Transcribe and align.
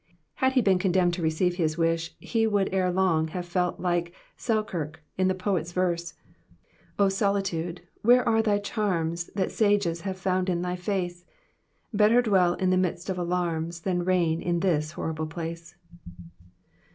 Had 0.37 0.53
he 0.53 0.61
been 0.61 0.79
condemned 0.79 1.13
to 1.13 1.21
receive 1.21 1.57
his 1.57 1.77
wish 1.77 2.15
he 2.19 2.47
would 2.47 2.73
ere 2.73 2.91
long 2.91 3.27
have 3.27 3.45
felt 3.45 3.79
like 3.79 4.15
Selkirk, 4.35 4.99
in 5.15 5.27
the 5.27 5.35
poet's 5.35 5.73
verse 5.73 6.15
—"O 6.97 7.07
solitude, 7.07 7.81
where 8.01 8.27
are 8.27 8.41
the 8.41 8.59
charms 8.59 9.25
That 9.35 9.49
satces 9.51 10.01
have 10.01 10.17
found 10.17 10.49
in 10.49 10.63
thy 10.63 10.75
face? 10.75 11.23
Better 11.93 12.23
dwell 12.23 12.55
in 12.55 12.71
the 12.71 12.77
midst 12.81 13.11
of 13.11 13.19
alarms 13.19 13.81
Than 13.81 14.03
rcij^n 14.03 14.41
in 14.41 14.61
this 14.61 14.93
horrible 14.93 15.27
place." 15.27 15.75